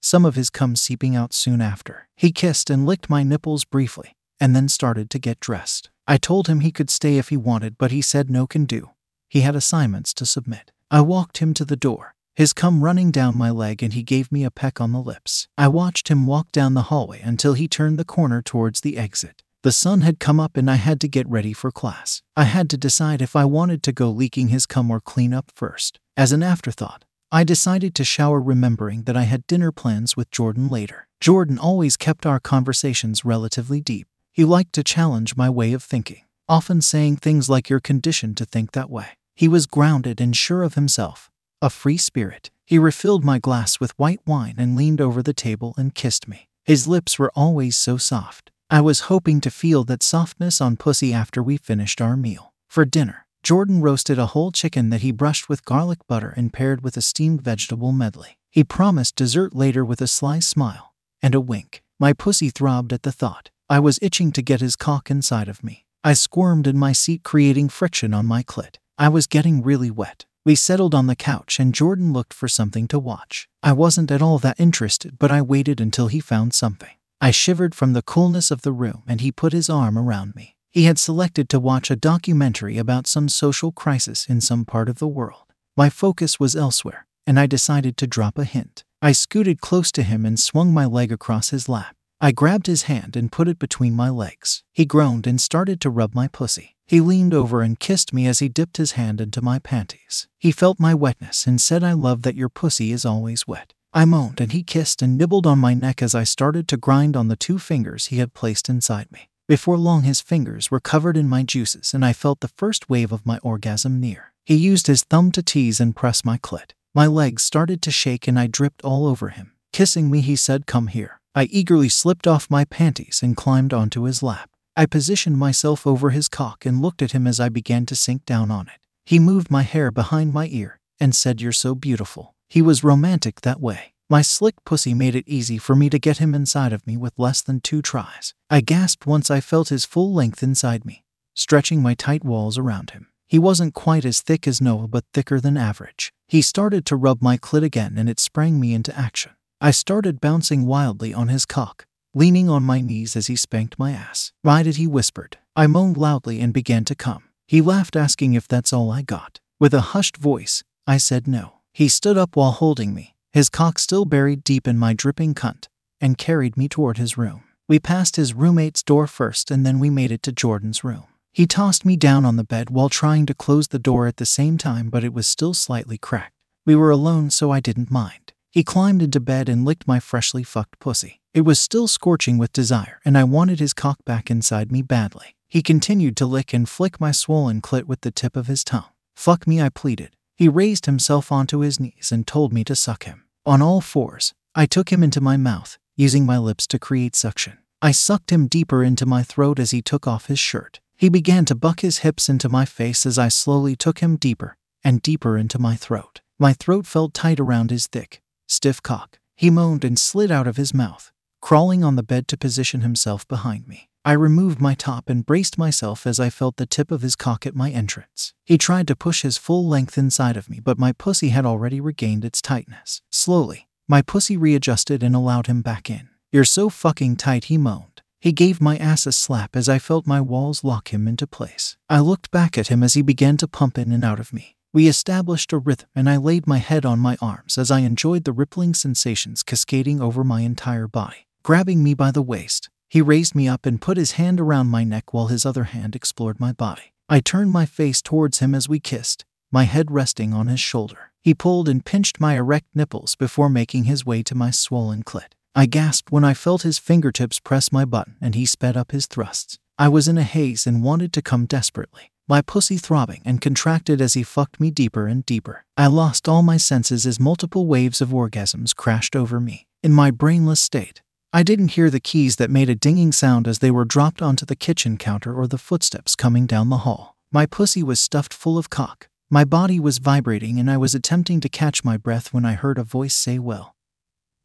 Some 0.00 0.24
of 0.24 0.34
his 0.34 0.50
cum 0.50 0.76
seeping 0.76 1.16
out 1.16 1.32
soon 1.32 1.60
after. 1.60 2.08
He 2.16 2.32
kissed 2.32 2.70
and 2.70 2.84
licked 2.84 3.08
my 3.08 3.22
nipples 3.22 3.64
briefly, 3.64 4.14
and 4.40 4.54
then 4.54 4.68
started 4.68 5.10
to 5.10 5.18
get 5.18 5.40
dressed. 5.40 5.90
I 6.06 6.16
told 6.16 6.48
him 6.48 6.60
he 6.60 6.72
could 6.72 6.90
stay 6.90 7.18
if 7.18 7.28
he 7.28 7.36
wanted, 7.36 7.76
but 7.78 7.90
he 7.90 8.00
said 8.00 8.30
no 8.30 8.46
can 8.46 8.64
do. 8.64 8.90
He 9.28 9.42
had 9.42 9.54
assignments 9.54 10.14
to 10.14 10.26
submit. 10.26 10.72
I 10.90 11.02
walked 11.02 11.38
him 11.38 11.52
to 11.54 11.64
the 11.64 11.76
door, 11.76 12.14
his 12.34 12.52
cum 12.52 12.82
running 12.82 13.10
down 13.10 13.36
my 13.36 13.50
leg, 13.50 13.82
and 13.82 13.92
he 13.92 14.02
gave 14.02 14.32
me 14.32 14.44
a 14.44 14.50
peck 14.50 14.80
on 14.80 14.92
the 14.92 15.02
lips. 15.02 15.48
I 15.58 15.68
watched 15.68 16.08
him 16.08 16.26
walk 16.26 16.50
down 16.52 16.74
the 16.74 16.82
hallway 16.82 17.20
until 17.20 17.52
he 17.54 17.68
turned 17.68 17.98
the 17.98 18.04
corner 18.04 18.40
towards 18.40 18.80
the 18.80 18.96
exit. 18.96 19.42
The 19.64 19.72
sun 19.72 20.02
had 20.02 20.20
come 20.20 20.38
up 20.38 20.56
and 20.56 20.70
I 20.70 20.76
had 20.76 21.00
to 21.00 21.08
get 21.08 21.28
ready 21.28 21.52
for 21.52 21.72
class. 21.72 22.22
I 22.36 22.44
had 22.44 22.70
to 22.70 22.78
decide 22.78 23.20
if 23.20 23.34
I 23.34 23.44
wanted 23.44 23.82
to 23.82 23.92
go 23.92 24.08
leaking 24.08 24.48
his 24.48 24.66
cum 24.66 24.90
or 24.90 25.00
clean 25.00 25.34
up 25.34 25.50
first. 25.54 25.98
As 26.16 26.32
an 26.32 26.42
afterthought, 26.44 27.04
I 27.30 27.44
decided 27.44 27.94
to 27.96 28.04
shower, 28.04 28.40
remembering 28.40 29.02
that 29.02 29.16
I 29.16 29.24
had 29.24 29.46
dinner 29.46 29.72
plans 29.72 30.16
with 30.16 30.30
Jordan 30.30 30.68
later. 30.68 31.08
Jordan 31.20 31.58
always 31.58 31.96
kept 31.96 32.24
our 32.24 32.40
conversations 32.40 33.24
relatively 33.24 33.80
deep. 33.80 34.06
He 34.38 34.44
liked 34.44 34.72
to 34.74 34.84
challenge 34.84 35.36
my 35.36 35.50
way 35.50 35.72
of 35.72 35.82
thinking, 35.82 36.22
often 36.48 36.80
saying 36.80 37.16
things 37.16 37.48
like, 37.48 37.68
You're 37.68 37.80
conditioned 37.80 38.36
to 38.36 38.44
think 38.44 38.70
that 38.70 38.88
way. 38.88 39.18
He 39.34 39.48
was 39.48 39.66
grounded 39.66 40.20
and 40.20 40.36
sure 40.36 40.62
of 40.62 40.74
himself, 40.74 41.28
a 41.60 41.68
free 41.68 41.96
spirit. 41.96 42.52
He 42.64 42.78
refilled 42.78 43.24
my 43.24 43.40
glass 43.40 43.80
with 43.80 43.98
white 43.98 44.20
wine 44.24 44.54
and 44.56 44.76
leaned 44.76 45.00
over 45.00 45.24
the 45.24 45.34
table 45.34 45.74
and 45.76 45.92
kissed 45.92 46.28
me. 46.28 46.46
His 46.64 46.86
lips 46.86 47.18
were 47.18 47.32
always 47.34 47.76
so 47.76 47.96
soft. 47.96 48.52
I 48.70 48.80
was 48.80 49.10
hoping 49.10 49.40
to 49.40 49.50
feel 49.50 49.82
that 49.86 50.04
softness 50.04 50.60
on 50.60 50.76
pussy 50.76 51.12
after 51.12 51.42
we 51.42 51.56
finished 51.56 52.00
our 52.00 52.16
meal. 52.16 52.54
For 52.68 52.84
dinner, 52.84 53.26
Jordan 53.42 53.80
roasted 53.80 54.20
a 54.20 54.26
whole 54.26 54.52
chicken 54.52 54.90
that 54.90 55.02
he 55.02 55.10
brushed 55.10 55.48
with 55.48 55.64
garlic 55.64 55.98
butter 56.06 56.32
and 56.36 56.52
paired 56.52 56.84
with 56.84 56.96
a 56.96 57.02
steamed 57.02 57.42
vegetable 57.42 57.90
medley. 57.90 58.38
He 58.52 58.62
promised 58.62 59.16
dessert 59.16 59.56
later 59.56 59.84
with 59.84 60.00
a 60.00 60.06
sly 60.06 60.38
smile 60.38 60.94
and 61.20 61.34
a 61.34 61.40
wink. 61.40 61.82
My 61.98 62.12
pussy 62.12 62.50
throbbed 62.50 62.92
at 62.92 63.02
the 63.02 63.10
thought. 63.10 63.50
I 63.70 63.80
was 63.80 63.98
itching 64.00 64.32
to 64.32 64.40
get 64.40 64.62
his 64.62 64.76
cock 64.76 65.10
inside 65.10 65.46
of 65.46 65.62
me. 65.62 65.84
I 66.02 66.14
squirmed 66.14 66.66
in 66.66 66.78
my 66.78 66.92
seat, 66.92 67.22
creating 67.22 67.68
friction 67.68 68.14
on 68.14 68.24
my 68.24 68.42
clit. 68.42 68.76
I 68.96 69.10
was 69.10 69.26
getting 69.26 69.62
really 69.62 69.90
wet. 69.90 70.24
We 70.46 70.54
settled 70.54 70.94
on 70.94 71.06
the 71.06 71.14
couch 71.14 71.60
and 71.60 71.74
Jordan 71.74 72.14
looked 72.14 72.32
for 72.32 72.48
something 72.48 72.88
to 72.88 72.98
watch. 72.98 73.46
I 73.62 73.72
wasn't 73.72 74.10
at 74.10 74.22
all 74.22 74.38
that 74.38 74.58
interested, 74.58 75.18
but 75.18 75.30
I 75.30 75.42
waited 75.42 75.82
until 75.82 76.06
he 76.06 76.20
found 76.20 76.54
something. 76.54 76.96
I 77.20 77.30
shivered 77.30 77.74
from 77.74 77.92
the 77.92 78.00
coolness 78.00 78.50
of 78.50 78.62
the 78.62 78.72
room 78.72 79.02
and 79.06 79.20
he 79.20 79.30
put 79.30 79.52
his 79.52 79.68
arm 79.68 79.98
around 79.98 80.34
me. 80.34 80.56
He 80.70 80.84
had 80.84 80.98
selected 80.98 81.50
to 81.50 81.60
watch 81.60 81.90
a 81.90 81.96
documentary 81.96 82.78
about 82.78 83.06
some 83.06 83.28
social 83.28 83.72
crisis 83.72 84.26
in 84.26 84.40
some 84.40 84.64
part 84.64 84.88
of 84.88 84.98
the 84.98 85.08
world. 85.08 85.52
My 85.76 85.90
focus 85.90 86.40
was 86.40 86.56
elsewhere, 86.56 87.06
and 87.26 87.38
I 87.38 87.46
decided 87.46 87.98
to 87.98 88.06
drop 88.06 88.38
a 88.38 88.44
hint. 88.44 88.84
I 89.02 89.12
scooted 89.12 89.60
close 89.60 89.92
to 89.92 90.02
him 90.02 90.24
and 90.24 90.40
swung 90.40 90.72
my 90.72 90.86
leg 90.86 91.12
across 91.12 91.50
his 91.50 91.68
lap. 91.68 91.94
I 92.20 92.32
grabbed 92.32 92.66
his 92.66 92.82
hand 92.82 93.14
and 93.14 93.30
put 93.30 93.46
it 93.46 93.60
between 93.60 93.94
my 93.94 94.10
legs. 94.10 94.64
He 94.72 94.84
groaned 94.84 95.24
and 95.26 95.40
started 95.40 95.80
to 95.80 95.90
rub 95.90 96.16
my 96.16 96.26
pussy. 96.26 96.76
He 96.84 97.00
leaned 97.00 97.32
over 97.32 97.62
and 97.62 97.78
kissed 97.78 98.12
me 98.12 98.26
as 98.26 98.40
he 98.40 98.48
dipped 98.48 98.76
his 98.78 98.92
hand 98.92 99.20
into 99.20 99.40
my 99.40 99.60
panties. 99.60 100.26
He 100.36 100.50
felt 100.50 100.80
my 100.80 100.94
wetness 100.94 101.46
and 101.46 101.60
said, 101.60 101.84
I 101.84 101.92
love 101.92 102.22
that 102.22 102.34
your 102.34 102.48
pussy 102.48 102.90
is 102.90 103.04
always 103.04 103.46
wet. 103.46 103.72
I 103.92 104.04
moaned 104.04 104.40
and 104.40 104.50
he 104.50 104.64
kissed 104.64 105.00
and 105.00 105.16
nibbled 105.16 105.46
on 105.46 105.60
my 105.60 105.74
neck 105.74 106.02
as 106.02 106.14
I 106.14 106.24
started 106.24 106.66
to 106.68 106.76
grind 106.76 107.16
on 107.16 107.28
the 107.28 107.36
two 107.36 107.58
fingers 107.58 108.06
he 108.06 108.18
had 108.18 108.34
placed 108.34 108.68
inside 108.68 109.12
me. 109.12 109.30
Before 109.46 109.78
long, 109.78 110.02
his 110.02 110.20
fingers 110.20 110.70
were 110.72 110.80
covered 110.80 111.16
in 111.16 111.28
my 111.28 111.44
juices 111.44 111.94
and 111.94 112.04
I 112.04 112.12
felt 112.12 112.40
the 112.40 112.48
first 112.48 112.90
wave 112.90 113.12
of 113.12 113.26
my 113.26 113.38
orgasm 113.44 114.00
near. 114.00 114.32
He 114.44 114.56
used 114.56 114.88
his 114.88 115.04
thumb 115.04 115.30
to 115.32 115.42
tease 115.42 115.78
and 115.78 115.94
press 115.94 116.24
my 116.24 116.36
clit. 116.36 116.72
My 116.94 117.06
legs 117.06 117.44
started 117.44 117.80
to 117.82 117.92
shake 117.92 118.26
and 118.26 118.38
I 118.38 118.48
dripped 118.48 118.82
all 118.82 119.06
over 119.06 119.28
him. 119.28 119.52
Kissing 119.72 120.10
me, 120.10 120.20
he 120.20 120.34
said, 120.34 120.66
Come 120.66 120.88
here. 120.88 121.17
I 121.38 121.44
eagerly 121.52 121.88
slipped 121.88 122.26
off 122.26 122.50
my 122.50 122.64
panties 122.64 123.20
and 123.22 123.36
climbed 123.36 123.72
onto 123.72 124.02
his 124.02 124.24
lap. 124.24 124.50
I 124.76 124.86
positioned 124.86 125.38
myself 125.38 125.86
over 125.86 126.10
his 126.10 126.26
cock 126.28 126.66
and 126.66 126.82
looked 126.82 127.00
at 127.00 127.12
him 127.12 127.28
as 127.28 127.38
I 127.38 127.48
began 127.48 127.86
to 127.86 127.94
sink 127.94 128.24
down 128.24 128.50
on 128.50 128.66
it. 128.66 128.80
He 129.06 129.20
moved 129.20 129.48
my 129.48 129.62
hair 129.62 129.92
behind 129.92 130.32
my 130.34 130.48
ear 130.50 130.80
and 130.98 131.14
said, 131.14 131.40
You're 131.40 131.52
so 131.52 131.76
beautiful. 131.76 132.34
He 132.48 132.60
was 132.60 132.82
romantic 132.82 133.42
that 133.42 133.60
way. 133.60 133.92
My 134.10 134.20
slick 134.20 134.56
pussy 134.64 134.94
made 134.94 135.14
it 135.14 135.28
easy 135.28 135.58
for 135.58 135.76
me 135.76 135.88
to 135.90 135.98
get 136.00 136.18
him 136.18 136.34
inside 136.34 136.72
of 136.72 136.84
me 136.88 136.96
with 136.96 137.16
less 137.16 137.40
than 137.40 137.60
two 137.60 137.82
tries. 137.82 138.34
I 138.50 138.60
gasped 138.60 139.06
once 139.06 139.30
I 139.30 139.40
felt 139.40 139.68
his 139.68 139.84
full 139.84 140.12
length 140.12 140.42
inside 140.42 140.84
me, 140.84 141.04
stretching 141.34 141.80
my 141.80 141.94
tight 141.94 142.24
walls 142.24 142.58
around 142.58 142.90
him. 142.90 143.06
He 143.28 143.38
wasn't 143.38 143.74
quite 143.74 144.04
as 144.04 144.22
thick 144.22 144.48
as 144.48 144.60
Noah, 144.60 144.88
but 144.88 145.04
thicker 145.14 145.38
than 145.38 145.56
average. 145.56 146.12
He 146.26 146.42
started 146.42 146.84
to 146.86 146.96
rub 146.96 147.22
my 147.22 147.38
clit 147.38 147.62
again 147.62 147.94
and 147.96 148.10
it 148.10 148.18
sprang 148.18 148.58
me 148.58 148.74
into 148.74 148.98
action. 148.98 149.30
I 149.60 149.72
started 149.72 150.20
bouncing 150.20 150.66
wildly 150.66 151.12
on 151.12 151.26
his 151.26 151.44
cock, 151.44 151.84
leaning 152.14 152.48
on 152.48 152.62
my 152.62 152.80
knees 152.80 153.16
as 153.16 153.26
he 153.26 153.34
spanked 153.34 153.76
my 153.76 153.90
ass. 153.90 154.32
Ride 154.44 154.68
it, 154.68 154.76
he 154.76 154.86
whispered. 154.86 155.36
I 155.56 155.66
moaned 155.66 155.96
loudly 155.96 156.40
and 156.40 156.52
began 156.52 156.84
to 156.84 156.94
come. 156.94 157.24
He 157.48 157.60
laughed, 157.60 157.96
asking 157.96 158.34
if 158.34 158.46
that's 158.46 158.72
all 158.72 158.92
I 158.92 159.02
got. 159.02 159.40
With 159.58 159.74
a 159.74 159.92
hushed 159.92 160.16
voice, 160.16 160.62
I 160.86 160.98
said 160.98 161.26
no. 161.26 161.54
He 161.72 161.88
stood 161.88 162.16
up 162.16 162.36
while 162.36 162.52
holding 162.52 162.94
me, 162.94 163.16
his 163.32 163.50
cock 163.50 163.80
still 163.80 164.04
buried 164.04 164.44
deep 164.44 164.68
in 164.68 164.78
my 164.78 164.94
dripping 164.94 165.34
cunt, 165.34 165.66
and 166.00 166.16
carried 166.16 166.56
me 166.56 166.68
toward 166.68 166.98
his 166.98 167.18
room. 167.18 167.42
We 167.66 167.80
passed 167.80 168.14
his 168.14 168.34
roommate's 168.34 168.84
door 168.84 169.08
first 169.08 169.50
and 169.50 169.66
then 169.66 169.80
we 169.80 169.90
made 169.90 170.12
it 170.12 170.22
to 170.22 170.32
Jordan's 170.32 170.84
room. 170.84 171.04
He 171.32 171.46
tossed 171.46 171.84
me 171.84 171.96
down 171.96 172.24
on 172.24 172.36
the 172.36 172.44
bed 172.44 172.70
while 172.70 172.88
trying 172.88 173.26
to 173.26 173.34
close 173.34 173.68
the 173.68 173.78
door 173.78 174.06
at 174.06 174.18
the 174.18 174.26
same 174.26 174.56
time, 174.56 174.88
but 174.88 175.02
it 175.02 175.12
was 175.12 175.26
still 175.26 175.52
slightly 175.52 175.98
cracked. 175.98 176.34
We 176.64 176.76
were 176.76 176.90
alone, 176.90 177.30
so 177.30 177.50
I 177.50 177.58
didn't 177.58 177.90
mind. 177.90 178.32
He 178.58 178.64
climbed 178.64 179.02
into 179.02 179.20
bed 179.20 179.48
and 179.48 179.64
licked 179.64 179.86
my 179.86 180.00
freshly 180.00 180.42
fucked 180.42 180.80
pussy. 180.80 181.20
It 181.32 181.42
was 181.42 181.60
still 181.60 181.86
scorching 181.86 182.38
with 182.38 182.52
desire, 182.52 182.98
and 183.04 183.16
I 183.16 183.22
wanted 183.22 183.60
his 183.60 183.72
cock 183.72 184.04
back 184.04 184.32
inside 184.32 184.72
me 184.72 184.82
badly. 184.82 185.36
He 185.46 185.62
continued 185.62 186.16
to 186.16 186.26
lick 186.26 186.52
and 186.52 186.68
flick 186.68 187.00
my 187.00 187.12
swollen 187.12 187.60
clit 187.60 187.84
with 187.84 188.00
the 188.00 188.10
tip 188.10 188.34
of 188.34 188.48
his 188.48 188.64
tongue. 188.64 188.90
Fuck 189.14 189.46
me, 189.46 189.62
I 189.62 189.68
pleaded. 189.68 190.16
He 190.34 190.48
raised 190.48 190.86
himself 190.86 191.30
onto 191.30 191.60
his 191.60 191.78
knees 191.78 192.10
and 192.10 192.26
told 192.26 192.52
me 192.52 192.64
to 192.64 192.74
suck 192.74 193.04
him. 193.04 193.26
On 193.46 193.62
all 193.62 193.80
fours, 193.80 194.34
I 194.56 194.66
took 194.66 194.90
him 194.90 195.04
into 195.04 195.20
my 195.20 195.36
mouth, 195.36 195.78
using 195.94 196.26
my 196.26 196.36
lips 196.36 196.66
to 196.66 196.80
create 196.80 197.14
suction. 197.14 197.58
I 197.80 197.92
sucked 197.92 198.32
him 198.32 198.48
deeper 198.48 198.82
into 198.82 199.06
my 199.06 199.22
throat 199.22 199.60
as 199.60 199.70
he 199.70 199.82
took 199.82 200.08
off 200.08 200.26
his 200.26 200.40
shirt. 200.40 200.80
He 200.96 201.08
began 201.08 201.44
to 201.44 201.54
buck 201.54 201.78
his 201.78 201.98
hips 201.98 202.28
into 202.28 202.48
my 202.48 202.64
face 202.64 203.06
as 203.06 203.20
I 203.20 203.28
slowly 203.28 203.76
took 203.76 204.00
him 204.00 204.16
deeper 204.16 204.56
and 204.82 205.00
deeper 205.00 205.38
into 205.38 205.60
my 205.60 205.76
throat. 205.76 206.22
My 206.40 206.52
throat 206.52 206.86
felt 206.86 207.14
tight 207.14 207.38
around 207.38 207.70
his 207.70 207.86
thick, 207.86 208.20
stiff 208.48 208.82
cock. 208.82 209.18
He 209.36 209.50
moaned 209.50 209.84
and 209.84 209.98
slid 209.98 210.30
out 210.30 210.46
of 210.46 210.56
his 210.56 210.74
mouth, 210.74 211.12
crawling 211.40 211.84
on 211.84 211.96
the 211.96 212.02
bed 212.02 212.26
to 212.28 212.36
position 212.36 212.80
himself 212.80 213.28
behind 213.28 213.68
me. 213.68 213.88
I 214.04 214.12
removed 214.12 214.60
my 214.60 214.74
top 214.74 215.10
and 215.10 215.26
braced 215.26 215.58
myself 215.58 216.06
as 216.06 216.18
I 216.18 216.30
felt 216.30 216.56
the 216.56 216.66
tip 216.66 216.90
of 216.90 217.02
his 217.02 217.14
cock 217.14 217.46
at 217.46 217.54
my 217.54 217.70
entrance. 217.70 218.32
He 218.44 218.56
tried 218.56 218.88
to 218.88 218.96
push 218.96 219.22
his 219.22 219.36
full 219.36 219.66
length 219.68 219.98
inside 219.98 220.36
of 220.36 220.48
me, 220.48 220.60
but 220.60 220.78
my 220.78 220.92
pussy 220.92 221.28
had 221.28 221.44
already 221.44 221.80
regained 221.80 222.24
its 222.24 222.40
tightness. 222.40 223.02
Slowly, 223.12 223.68
my 223.86 224.02
pussy 224.02 224.36
readjusted 224.36 225.02
and 225.02 225.14
allowed 225.14 225.46
him 225.46 225.62
back 225.62 225.90
in. 225.90 226.08
You're 226.32 226.44
so 226.44 226.68
fucking 226.68 227.16
tight, 227.16 227.44
he 227.44 227.58
moaned. 227.58 228.02
He 228.20 228.32
gave 228.32 228.60
my 228.60 228.76
ass 228.78 229.06
a 229.06 229.12
slap 229.12 229.54
as 229.54 229.68
I 229.68 229.78
felt 229.78 230.06
my 230.06 230.20
walls 230.20 230.64
lock 230.64 230.92
him 230.92 231.06
into 231.06 231.26
place. 231.26 231.76
I 231.88 232.00
looked 232.00 232.30
back 232.30 232.58
at 232.58 232.68
him 232.68 232.82
as 232.82 232.94
he 232.94 233.02
began 233.02 233.36
to 233.36 233.46
pump 233.46 233.78
in 233.78 233.92
and 233.92 234.04
out 234.04 234.18
of 234.18 234.32
me. 234.32 234.56
We 234.70 234.86
established 234.86 235.54
a 235.54 235.58
rhythm, 235.58 235.88
and 235.94 236.10
I 236.10 236.18
laid 236.18 236.46
my 236.46 236.58
head 236.58 236.84
on 236.84 236.98
my 236.98 237.16
arms 237.22 237.56
as 237.56 237.70
I 237.70 237.80
enjoyed 237.80 238.24
the 238.24 238.32
rippling 238.32 238.74
sensations 238.74 239.42
cascading 239.42 240.02
over 240.02 240.22
my 240.22 240.42
entire 240.42 240.86
body. 240.86 241.26
Grabbing 241.42 241.82
me 241.82 241.94
by 241.94 242.10
the 242.10 242.20
waist, 242.20 242.68
he 242.86 243.00
raised 243.00 243.34
me 243.34 243.48
up 243.48 243.64
and 243.64 243.80
put 243.80 243.96
his 243.96 244.12
hand 244.12 244.38
around 244.38 244.66
my 244.66 244.84
neck 244.84 245.14
while 245.14 245.28
his 245.28 245.46
other 245.46 245.64
hand 245.64 245.96
explored 245.96 246.38
my 246.38 246.52
body. 246.52 246.92
I 247.08 247.20
turned 247.20 247.50
my 247.50 247.64
face 247.64 248.02
towards 248.02 248.40
him 248.40 248.54
as 248.54 248.68
we 248.68 248.78
kissed, 248.78 249.24
my 249.50 249.64
head 249.64 249.90
resting 249.90 250.34
on 250.34 250.48
his 250.48 250.60
shoulder. 250.60 251.12
He 251.22 251.32
pulled 251.32 251.66
and 251.66 251.82
pinched 251.82 252.20
my 252.20 252.36
erect 252.36 252.66
nipples 252.74 253.16
before 253.16 253.48
making 253.48 253.84
his 253.84 254.04
way 254.04 254.22
to 254.24 254.34
my 254.34 254.50
swollen 254.50 255.02
clit. 255.02 255.32
I 255.54 255.64
gasped 255.64 256.12
when 256.12 256.24
I 256.24 256.34
felt 256.34 256.60
his 256.60 256.78
fingertips 256.78 257.40
press 257.40 257.72
my 257.72 257.86
button 257.86 258.16
and 258.20 258.34
he 258.34 258.44
sped 258.44 258.76
up 258.76 258.92
his 258.92 259.06
thrusts. 259.06 259.58
I 259.78 259.88
was 259.88 260.08
in 260.08 260.18
a 260.18 260.24
haze 260.24 260.66
and 260.66 260.84
wanted 260.84 261.14
to 261.14 261.22
come 261.22 261.46
desperately 261.46 262.12
my 262.28 262.42
pussy 262.42 262.76
throbbing 262.76 263.22
and 263.24 263.40
contracted 263.40 264.00
as 264.00 264.12
he 264.14 264.22
fucked 264.22 264.60
me 264.60 264.70
deeper 264.70 265.06
and 265.06 265.24
deeper. 265.24 265.64
I 265.76 265.86
lost 265.86 266.28
all 266.28 266.42
my 266.42 266.58
senses 266.58 267.06
as 267.06 267.18
multiple 267.18 267.66
waves 267.66 268.02
of 268.02 268.10
orgasms 268.10 268.76
crashed 268.76 269.16
over 269.16 269.40
me. 269.40 269.66
In 269.82 269.92
my 269.92 270.10
brainless 270.10 270.60
state, 270.60 271.00
I 271.32 271.42
didn't 271.42 271.72
hear 271.72 271.88
the 271.88 272.00
keys 272.00 272.36
that 272.36 272.50
made 272.50 272.68
a 272.68 272.74
dinging 272.74 273.12
sound 273.12 273.48
as 273.48 273.60
they 273.60 273.70
were 273.70 273.84
dropped 273.84 274.20
onto 274.20 274.44
the 274.44 274.56
kitchen 274.56 274.98
counter 274.98 275.34
or 275.34 275.46
the 275.46 275.58
footsteps 275.58 276.14
coming 276.14 276.46
down 276.46 276.68
the 276.68 276.78
hall. 276.78 277.16
My 277.32 277.46
pussy 277.46 277.82
was 277.82 277.98
stuffed 277.98 278.34
full 278.34 278.58
of 278.58 278.70
cock. 278.70 279.08
My 279.30 279.44
body 279.44 279.80
was 279.80 279.98
vibrating 279.98 280.58
and 280.58 280.70
I 280.70 280.76
was 280.76 280.94
attempting 280.94 281.40
to 281.40 281.48
catch 281.48 281.84
my 281.84 281.96
breath 281.96 282.32
when 282.32 282.44
I 282.44 282.52
heard 282.52 282.78
a 282.78 282.84
voice 282.84 283.14
say, 283.14 283.38
Well, 283.38 283.74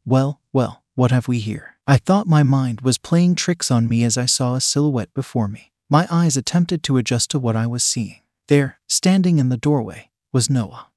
well, 0.06 0.40
well, 0.52 0.82
what 0.94 1.10
have 1.10 1.28
we 1.28 1.38
here? 1.38 1.76
I 1.86 1.96
thought 1.98 2.26
my 2.26 2.42
mind 2.42 2.80
was 2.80 2.98
playing 2.98 3.34
tricks 3.34 3.70
on 3.70 3.88
me 3.88 4.04
as 4.04 4.16
I 4.16 4.26
saw 4.26 4.54
a 4.54 4.60
silhouette 4.60 5.12
before 5.12 5.48
me. 5.48 5.72
My 5.90 6.06
eyes 6.10 6.36
attempted 6.36 6.82
to 6.84 6.96
adjust 6.96 7.30
to 7.30 7.38
what 7.38 7.56
I 7.56 7.66
was 7.66 7.84
seeing. 7.84 8.20
There, 8.48 8.80
standing 8.88 9.38
in 9.38 9.50
the 9.50 9.56
doorway, 9.56 10.10
was 10.32 10.48
Noah. 10.48 10.88